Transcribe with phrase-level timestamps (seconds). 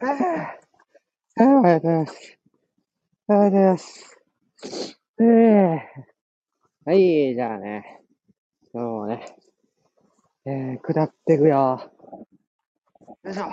[0.00, 2.38] ああ、おはようございます。
[3.28, 5.00] おはようございます。
[5.20, 5.82] ええ
[6.84, 8.00] はい、じゃあね、
[8.72, 9.36] 今日もね、
[10.46, 11.92] えー、下ってくよ。
[13.22, 13.44] よいしょ。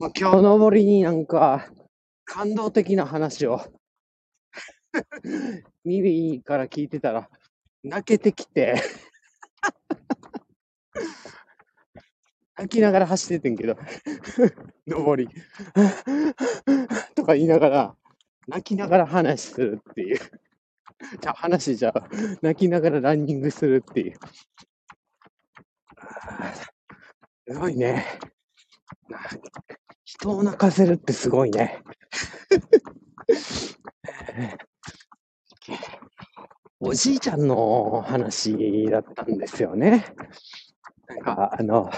[0.00, 1.70] まあ、今日の森になんか、
[2.24, 3.60] 感動的な話を
[5.84, 7.30] 耳から聞いてたら、
[7.84, 8.74] 泣けてきて
[12.56, 13.76] 泣きながら走っててんけど、
[14.86, 15.28] 上り
[17.14, 17.96] とか言いながら、
[18.46, 20.18] 泣きながら話するっていう。
[20.18, 21.92] じゃあ話じゃ、
[22.42, 24.18] 泣きながらランニングするっていう。
[27.48, 28.04] すごいね。
[30.04, 31.82] 人を泣かせるってすごいね。
[36.80, 40.04] おじいちゃんの話だったんですよね。
[41.06, 41.90] なんか、あの、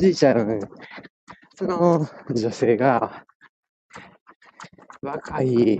[0.00, 0.60] じいちゃん、
[1.54, 3.26] その女性が、
[5.02, 5.78] 若い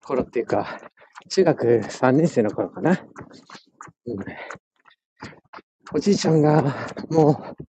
[0.00, 0.80] 頃っていうか、
[1.28, 2.92] 中学3年生の頃かな。
[4.06, 4.18] うん、
[5.92, 6.62] おじいちゃんが
[7.10, 7.64] もう、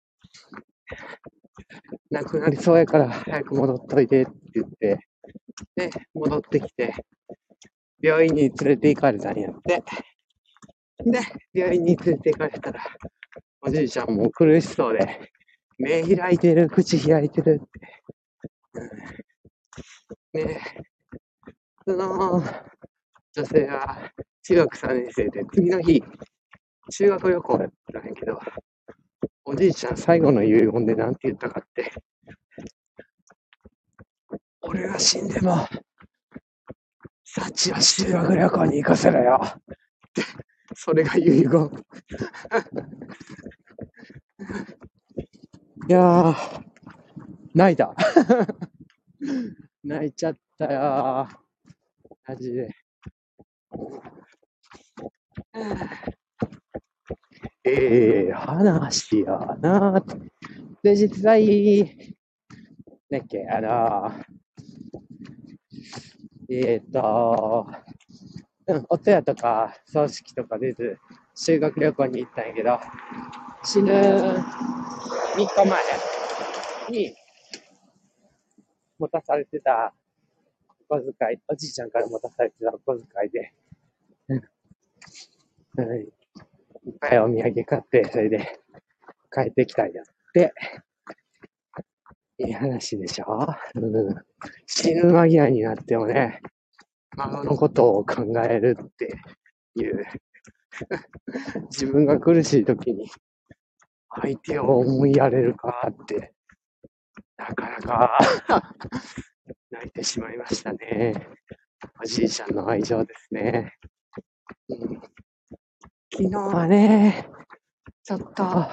[2.12, 5.00] 亡くなりそうやから早く戻っといてって言って、
[5.76, 6.94] で、戻ってきて、
[8.00, 9.84] 病院に連れて行かれたんやって。
[11.04, 11.20] で、
[11.52, 12.80] 病院に連れて行かれたら、
[13.62, 15.32] おじいちゃんも苦しそうで、
[15.78, 18.03] 目開いてる、口開いてるって。
[20.33, 20.61] うん、ね
[21.86, 22.44] その
[23.33, 24.11] 女性は
[24.44, 26.03] 中学3年生で、次の日、
[26.89, 28.39] 修学旅行やったんやけど、
[29.45, 31.92] おじいちゃん最後の遺言で何て言ったかって、
[34.61, 35.67] 俺が死んでも、
[37.23, 39.39] サチは修学旅行に行かせろよ。
[39.42, 39.53] っ
[40.14, 40.23] て、
[40.75, 41.72] それが遺言。
[45.90, 46.36] いやー、
[47.56, 47.96] 泣いた。
[49.86, 51.30] 泣いちゃったよ
[52.28, 52.76] マジで。
[57.64, 60.04] ええー、話やな
[60.84, 61.86] で、実際、
[63.10, 64.11] だっけ、あの
[66.50, 67.66] えっ、ー、と、
[68.67, 70.98] うん、お通夜とか葬式とか出ず、
[71.34, 72.78] 修学旅行に行ったんやけど、
[73.70, 73.92] 死ぬ。
[73.92, 73.95] 3
[75.36, 75.83] 日前
[76.89, 77.14] に
[78.98, 79.94] 持たされてた
[80.88, 83.54] お小遣い、おじいちゃんから持たされてたお小遣いで、
[84.30, 86.04] うん、い。
[86.05, 88.58] っぱいお土産買って、それで
[89.33, 90.54] 帰ってきたんやって、
[92.38, 94.16] いい話でしょ、うん、
[94.66, 96.39] 死ぬ間際になってもね、
[97.17, 99.10] 孫のことを考えるって
[99.76, 100.05] いう。
[101.70, 103.10] 自分が苦しい時に
[104.10, 106.34] 相手を思いやれるかって、
[107.38, 108.18] なかなか
[109.70, 111.30] 泣いてしまいましたね。
[112.02, 113.73] おじいちゃんの愛情ですね。
[114.70, 115.02] うん、
[116.12, 117.30] 昨日はね、
[118.04, 118.66] ちょっと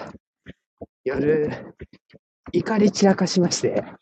[1.04, 1.74] 夜
[2.52, 3.82] 怒り散らかしまして。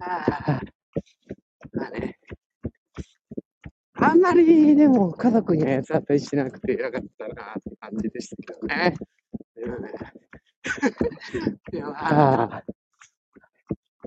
[0.00, 0.60] あ
[1.72, 2.18] まあね。
[4.04, 8.94] あんまりでも家族には八つ当たりしなくてよかったなって感じでしたけどね。
[11.72, 12.64] いや、 まあ、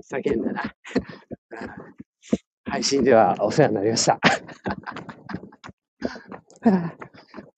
[0.00, 0.72] 叫んだな。
[2.70, 4.20] 配信ではお世話になりました。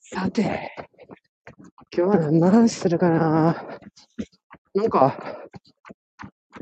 [0.00, 0.74] さて、
[1.94, 3.78] 今日は何の話するかな
[4.74, 5.44] なんか、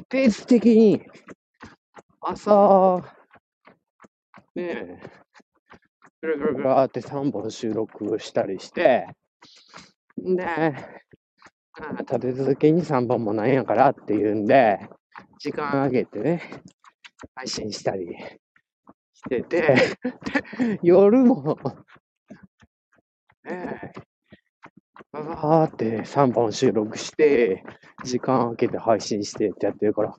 [0.09, 1.05] ペース的に、
[2.21, 3.01] 朝、
[4.57, 4.99] ねえ、
[6.21, 9.07] ぐるぐるぐるって3本収録したりして、
[10.17, 10.75] で、
[12.01, 14.81] 立て続けに3本もなんやからっていうんで、
[15.39, 16.63] 時間上げてね、
[17.37, 18.07] 配信したり
[19.15, 19.77] してて、
[20.83, 21.57] 夜も、
[23.45, 24.09] ねえ、
[25.13, 27.65] バーって3本収録して、
[28.05, 30.17] 時間空けて配信してってやってるから、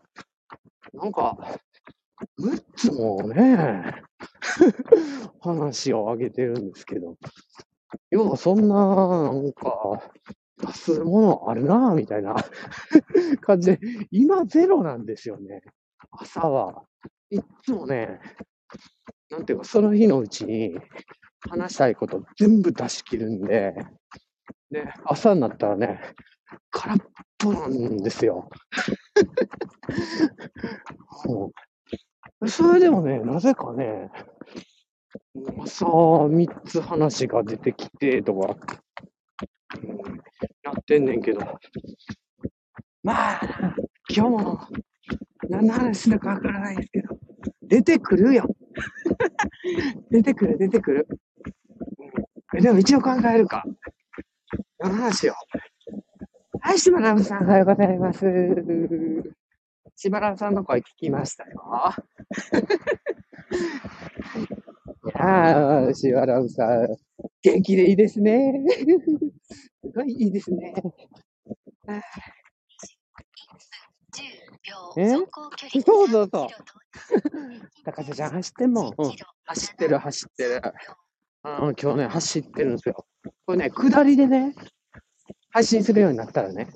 [0.94, 1.38] なんか、
[2.40, 4.04] 6つもね、
[5.42, 7.16] 話を上げてるんですけど、
[8.12, 10.02] 要はそんな、なんか、
[10.58, 12.36] 出すものあるなみたいな
[13.42, 13.80] 感じで、
[14.12, 15.62] 今ゼロなんですよね。
[16.12, 16.84] 朝は。
[17.30, 18.20] いつもね、
[19.30, 20.78] なんていうか、その日のうちに
[21.50, 23.74] 話したいこと全部出し切るんで、
[24.72, 26.02] で、朝になったらね、
[26.72, 26.98] 空っ
[27.38, 28.50] ぽなんですよ。
[32.48, 34.10] それでもね、なぜかね、
[35.60, 38.56] 朝3つ話が出てきてとか、
[39.82, 39.98] うん、
[40.64, 41.42] やってんねんけど。
[43.04, 43.42] まあ、
[44.10, 44.60] 今日も
[45.50, 47.18] 何の話するかわからないですけど、
[47.62, 48.46] 出てくるよ。
[50.10, 51.08] 出てくる、出てくる。
[52.54, 53.66] うん、でも一応考えるか。
[54.80, 55.36] 何の話よ。
[56.62, 58.26] はい、しばらさん、おはようございます。
[59.96, 61.94] しばらさんの声聞きましたよ。
[65.06, 66.88] いやー、しばらくさん、
[67.42, 68.66] 元気でいいですね。
[69.84, 70.74] すごいいいですね。
[71.88, 72.02] え？
[75.86, 76.48] そうそうそう。
[77.84, 78.94] 高瀬ちゃん走ってんもん。
[78.98, 79.12] うん、
[79.46, 80.62] 走ってる、走ってる。
[81.44, 83.06] うん、今日ね、走ってるんですよ。
[83.46, 84.54] これね、下りでね、
[85.52, 86.68] 配信するようになったらね、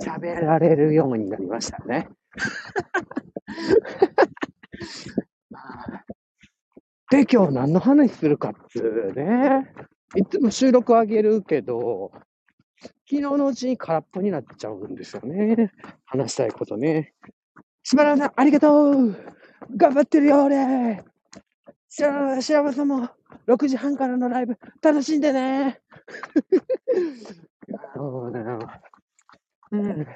[0.00, 2.08] 喋られるようになりましたね。
[7.10, 9.72] で、今日何の話するかっつうね。
[10.14, 12.12] いつも収録あげるけど、
[12.82, 15.72] 昨日のうちに空っぽになっちゃうんですよね。
[16.04, 17.14] 話したいことね。
[17.82, 19.16] しばらさん、ありがとう
[19.74, 21.02] 頑張ってるよ、俺
[21.88, 23.08] しら、しらばさんも、
[23.46, 25.80] 6時半からのライブ、楽しんでね
[27.94, 28.58] そうだよ。
[29.70, 30.06] うん。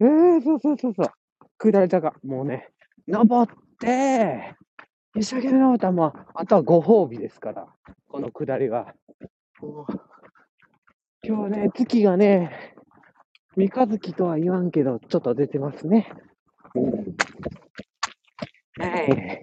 [0.00, 1.10] えー、そうそうそうそう。
[1.58, 2.12] 下り坂。
[2.24, 2.70] もうね、
[3.06, 4.55] 登って、
[5.16, 7.66] 一生懸命登ったらもう、あとはご褒美ですから、
[8.06, 8.94] この下りは。
[11.22, 12.74] 今日ね、月がね、
[13.56, 16.12] 三日月とは言わんけど、ちょっと出てますね。
[16.74, 16.92] うん。
[18.78, 19.40] はい。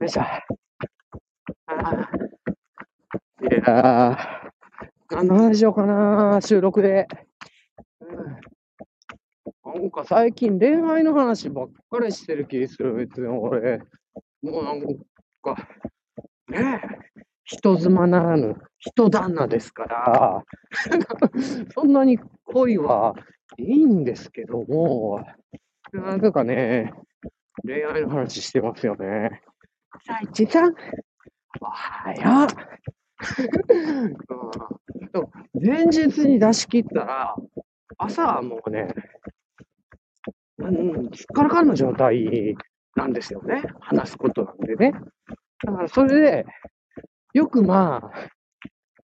[0.00, 0.20] よいしょ。
[0.20, 0.42] あ
[1.66, 2.10] あ。
[3.42, 5.16] いやー。
[5.16, 7.08] 何の話しようかな、収録で。
[9.64, 13.82] うん、なんか最近恋愛の話ばっかりしてる気する、別に俺。
[14.46, 14.80] もうなん
[15.42, 15.68] か、
[16.48, 20.44] ねえ、人妻ならぬ人旦那ですから、
[21.74, 23.14] そんなに恋は
[23.58, 25.24] いいんですけども、
[25.92, 26.92] なんかね、
[27.64, 29.42] 恋愛の話してますよね。
[30.06, 30.74] さいちさん、
[31.60, 32.48] おはよう。
[35.66, 37.34] 前日に出し切ったら、
[37.98, 38.94] 朝はもうね、
[40.58, 42.54] うん、すっからかんの状態
[42.96, 43.62] なんですよね。
[43.80, 44.92] 話すことなんでね。
[45.64, 46.46] だからそれで、
[47.34, 48.10] よくまあ、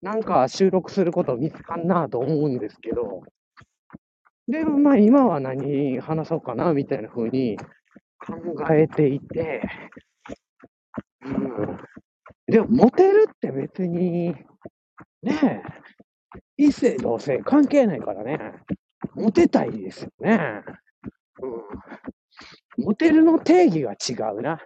[0.01, 3.23] なんか収録すること見つかんなと思うんですけど、
[4.47, 7.57] でもまあ今は何話そうかなみたいな風に
[8.25, 8.35] 考
[8.71, 9.61] えていて、
[11.25, 11.77] うん。
[12.47, 14.33] でもモテるって別に、
[15.21, 15.61] ねえ、
[16.57, 18.53] 異性同性関係ないからね。
[19.15, 20.63] モテたいですよね。
[21.41, 21.61] うん。
[22.79, 24.59] モテるの定義が違うな。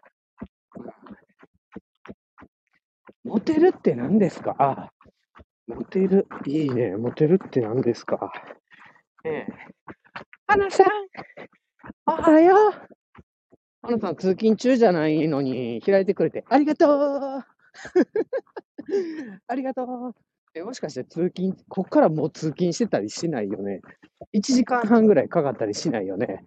[3.24, 4.56] モテるって何ですか？
[4.60, 4.90] あ
[5.68, 6.28] モテる。
[6.46, 6.96] いいね。
[6.98, 8.32] モテるって何ですか？
[9.24, 9.54] ねえ。
[10.48, 10.88] 花さん、
[12.06, 12.74] おはよう。
[13.82, 17.46] 花さん、通勤中じゃないのに開いてくれてありがとう。
[19.48, 20.16] ありがとう。
[20.54, 23.82] え、もしかして通勤、こっからもう通勤してたりしないよね？
[24.34, 26.46] 1時間半ぐらいかかったりしないよね。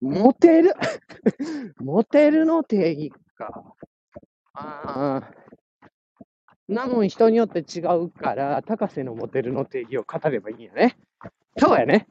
[0.00, 0.72] うん、モテる？
[1.78, 3.74] モテるの定義か。
[4.54, 5.30] ああ。
[6.68, 10.96] なもん人によって違うから、高瀬のモテるの定義を語ればいいんやね。
[11.58, 12.06] そうやね。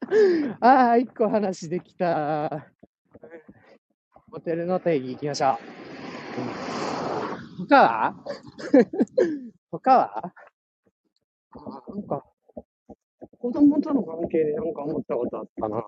[0.60, 2.66] ああ、一個話できた。
[4.28, 5.56] モテるの定義いきましょう。
[7.68, 8.14] 他は？
[9.70, 10.34] 他は？
[11.66, 12.24] なんか、
[13.40, 15.82] 子供との関係でなんか思ったことあったな。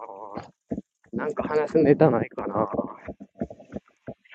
[1.12, 2.68] なんか話すネタないかな。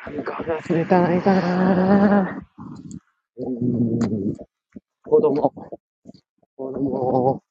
[0.05, 2.47] なんか話すネタないかな。
[3.37, 3.99] うん、
[5.03, 5.53] 子供、
[6.55, 7.43] 子供、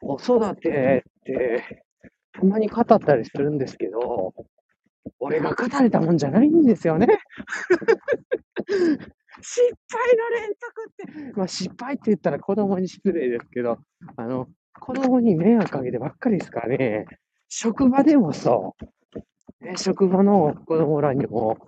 [0.00, 1.84] 子育てって
[2.32, 4.34] たまに語ったりするんですけど、
[5.20, 7.18] 俺が語れたもんじゃないんですよね。
[9.40, 13.78] 失敗の連続って、まあ失敗って言ったら子供に失礼ですけど、
[14.16, 14.48] あの、
[14.80, 17.06] 子供に迷惑かけてばっかりですからね、
[17.48, 18.76] 職場でもそ
[19.62, 21.58] う、ね、職場の子供らにも、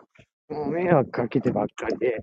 [0.49, 2.21] もう迷惑かけてばっかりで、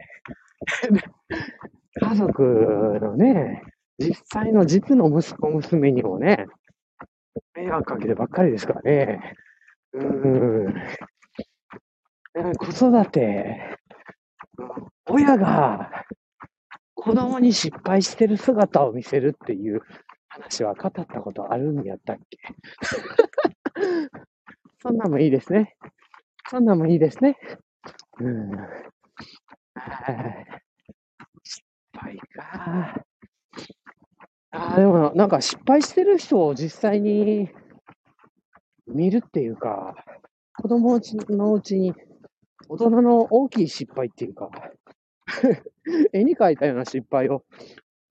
[2.00, 3.64] 家族のね、
[3.98, 6.46] 実際の実の息子娘にもね、
[7.56, 9.34] 迷惑かけてばっかりですからね。
[9.94, 10.74] うん。
[12.58, 13.78] 子育て、
[15.10, 15.90] 親が
[16.96, 19.82] 子供に失敗してる姿を見せるっていう
[20.28, 22.40] 話は語ったことあるんやったっけ？
[24.82, 25.76] そんなんもいいですね。
[26.50, 27.38] そんなんもいいですね。
[28.20, 28.52] うん。
[31.44, 33.04] 失敗か。
[34.52, 37.50] ああ、でもなんか失敗してる人を実際に
[38.88, 39.96] 見るっていうか、
[40.58, 41.00] 子供
[41.30, 41.94] のうちに
[42.70, 44.50] 大人の大きい失敗っていうか、
[46.14, 47.44] 絵に描いたような失敗を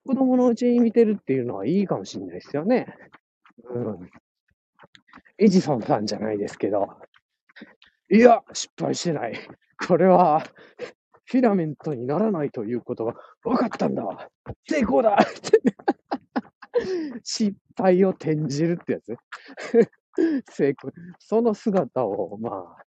[0.07, 2.87] 子供のうちに見てるっていうのはいいかもしれないですよね。
[3.71, 4.11] うん。
[5.39, 6.89] エジソンさんじゃないですけど、
[8.11, 9.35] いや、失敗してない。
[9.87, 10.45] これは、
[11.25, 14.31] フィラメントにならないということが分かったんだ。
[14.69, 15.19] 成功だ
[17.25, 19.17] 失敗を転じるってやつ
[20.53, 20.93] 成功。
[21.19, 22.85] その姿を、まあ、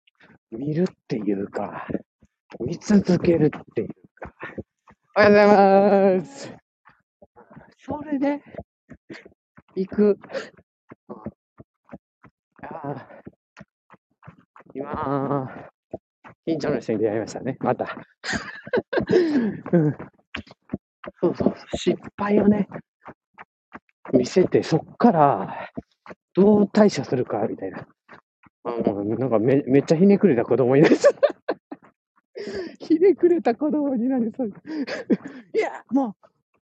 [0.50, 1.86] 見るっていうか、
[2.58, 4.03] 見続けるっていう。
[5.16, 6.52] おはようございます。
[7.78, 8.42] それで、
[9.76, 10.18] 行く。
[12.62, 13.06] あ
[14.74, 15.70] 今、
[16.44, 17.56] 近所の人に出会いましたね。
[17.60, 17.96] また。
[19.72, 19.96] うん、
[21.20, 22.66] そうそう、失敗をね、
[24.12, 25.70] 見せて、そっから
[26.34, 27.86] どう対処するか、みたいな。
[28.64, 31.14] うん、なんかめめっちゃひねくれた子供になりそう。
[32.84, 34.48] ひねくれた子供になりそう。
[34.48, 34.52] い
[35.58, 36.14] や、もう、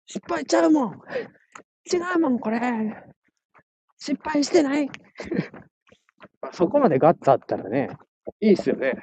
[0.05, 1.01] 失敗ちゃうもん。
[1.91, 2.59] 違うもん、これ。
[3.97, 4.89] 失敗してない。
[6.51, 7.89] そこまでガッツあったらね、
[8.41, 8.99] いいっすよね。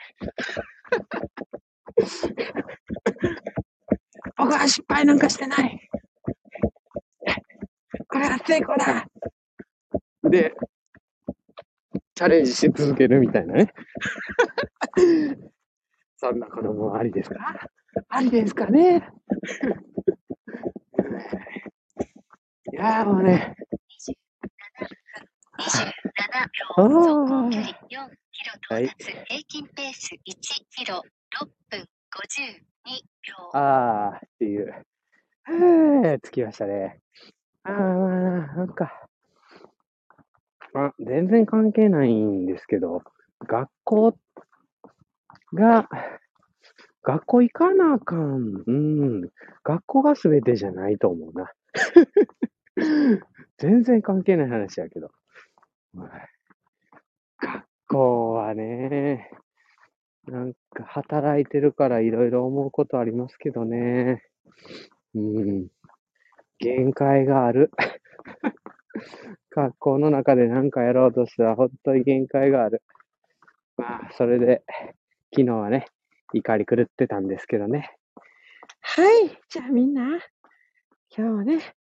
[4.37, 5.89] 僕は失敗なんかしてない。
[8.09, 9.07] これは成功だ。
[10.23, 10.55] で、
[12.15, 13.73] チャレンジし続けるみたいなね。
[16.17, 17.69] そんな子供ありですか？
[18.09, 19.09] ありですかね。
[22.73, 23.55] いやーもうね。
[25.59, 25.69] 27
[26.77, 30.19] 秒、走行距離4キロ到達、平均ペース1
[30.71, 31.03] キロ
[31.41, 31.85] 6分52
[33.29, 33.51] 秒。
[33.55, 34.71] あーっていう。
[35.45, 37.01] はー、着きましたね。
[37.63, 39.09] あー、なんか、
[40.75, 43.03] まあ、全然関係ないんですけど、
[43.47, 44.19] 学校
[45.55, 45.89] が、
[47.03, 48.65] 学校行かなあかん。
[48.67, 49.31] うん。
[49.63, 51.53] 学校が全てじゃないと思うな。
[53.59, 55.11] 全然関係ない話やけど。
[57.41, 59.31] 学校はね、
[60.27, 64.25] なんか働いてるからいろいろ思うことありますけどね。
[65.15, 65.69] うん。
[66.59, 67.71] 限界がある。
[69.51, 72.83] 学校の中で何かやろうとしたら本当に限界がある。
[73.77, 74.63] まあ、それで、
[75.35, 75.87] 昨日はね、
[76.33, 77.97] 怒り狂ってたんですけどね。
[78.81, 80.21] はい、じゃあみんな、今
[81.11, 81.75] 日はね、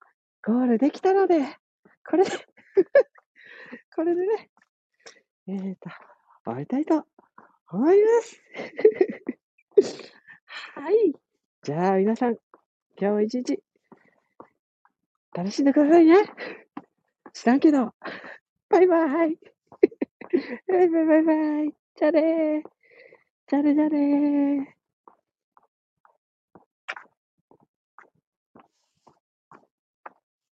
[0.45, 1.41] ゴールできたので、
[2.09, 2.31] これで
[3.95, 4.51] これでね、
[5.47, 5.91] えっ、ー、と、
[6.45, 7.07] 終わりたいと
[7.71, 8.43] 思います。
[10.75, 11.13] はい。
[11.63, 12.37] じゃあ皆さん、
[12.99, 13.63] 今日も一日、
[15.33, 16.17] 楽しんでくださいね。
[17.33, 17.95] 知らんけど、
[18.69, 19.39] バイバイ。
[20.69, 21.75] バイバイバイバイ。
[21.97, 22.74] じゃあねー。
[23.63, 24.74] da da da da